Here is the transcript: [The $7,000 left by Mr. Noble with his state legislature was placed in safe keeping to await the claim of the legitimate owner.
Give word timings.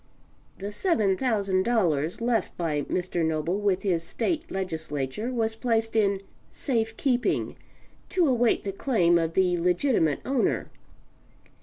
[The 0.57 0.69
$7,000 0.71 2.21
left 2.21 2.57
by 2.57 2.81
Mr. 2.85 3.23
Noble 3.23 3.59
with 3.59 3.83
his 3.83 4.01
state 4.03 4.49
legislature 4.49 5.31
was 5.31 5.55
placed 5.55 5.95
in 5.95 6.21
safe 6.51 6.97
keeping 6.97 7.55
to 8.09 8.27
await 8.27 8.63
the 8.63 8.71
claim 8.71 9.19
of 9.19 9.35
the 9.35 9.59
legitimate 9.59 10.21
owner. 10.25 10.71